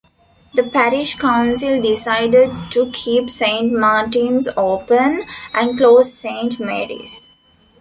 The 0.55 0.63
parish 0.63 1.13
council 1.19 1.79
decided 1.79 2.49
to 2.71 2.89
keep 2.91 3.29
Saint 3.29 3.71
Martin's 3.71 4.49
open, 4.57 5.25
and 5.53 5.77
close 5.77 6.11
Saint 6.11 6.59
Mary's. 6.59 7.29